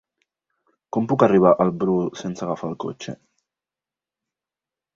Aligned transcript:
Com 0.95 1.09
puc 1.11 1.25
arribar 1.27 1.51
al 1.65 1.73
Brull 1.85 2.09
sense 2.23 2.47
agafar 2.47 2.73
el 2.73 2.81
cotxe? 2.85 3.17